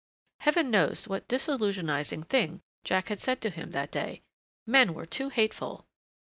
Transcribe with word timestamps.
Heaven 0.39 0.71
knows 0.71 1.07
what 1.07 1.27
disillusionizing 1.27 2.23
thing 2.25 2.63
Jack 2.83 3.09
had 3.09 3.19
said 3.19 3.39
to 3.41 3.51
him 3.51 3.69
that 3.69 3.91
day!... 3.91 4.23
Men 4.65 4.95
were 4.95 5.05
too 5.05 5.29
hateful. 5.29 5.85